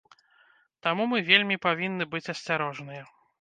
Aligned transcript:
Таму 0.87 1.03
мы 1.11 1.19
вельмі 1.27 1.59
павінны 1.67 2.09
быць 2.15 2.23
асцярожныя. 2.35 3.03